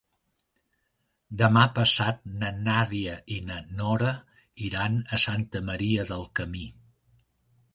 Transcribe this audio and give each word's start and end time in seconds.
Demà 1.41 1.65
passat 1.79 2.23
na 2.43 2.49
Nàdia 2.69 3.13
i 3.35 3.37
na 3.51 3.59
Nora 3.83 4.15
iran 4.71 4.97
a 5.17 5.21
Santa 5.27 5.63
Maria 5.69 6.07
del 6.13 6.27
Camí. 6.41 6.65